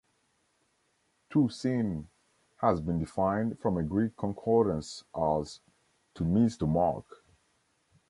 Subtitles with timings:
[1.29, 2.09] "To sin"
[2.57, 5.59] has been defined from a Greek concordance as
[6.15, 7.05] "to miss the mark".